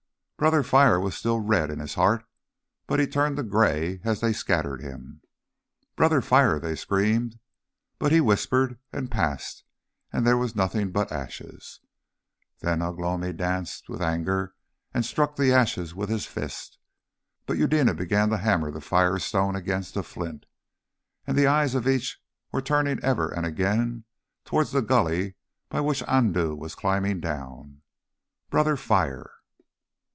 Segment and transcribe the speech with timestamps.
[0.41, 2.25] Brother Fire was still red in his heart,
[2.87, 5.21] but he turned to grey as they scattered him.
[5.95, 7.37] "Brother Fire!" they screamed.
[7.99, 9.63] But he whispered and passed,
[10.11, 11.79] and there was nothing but ashes.
[12.59, 14.55] Then Ugh lomi danced with anger
[14.95, 16.79] and struck the ashes with his fist.
[17.45, 20.47] But Eudena began to hammer the firestone against a flint.
[21.27, 22.19] And the eyes of each
[22.51, 24.05] were turning ever and again
[24.43, 25.35] towards the gully
[25.69, 27.83] by which Andoo was climbing down.
[28.49, 29.33] Brother Fire!